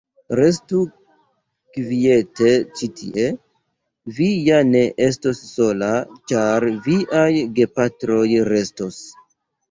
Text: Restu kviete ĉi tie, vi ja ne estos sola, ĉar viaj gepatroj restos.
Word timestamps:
Restu 0.37 0.77
kviete 1.77 2.53
ĉi 2.79 2.87
tie, 3.01 3.25
vi 4.19 4.29
ja 4.47 4.61
ne 4.69 4.81
estos 5.09 5.41
sola, 5.49 5.89
ĉar 6.31 6.65
viaj 6.87 7.27
gepatroj 7.59 8.23
restos. 8.51 8.99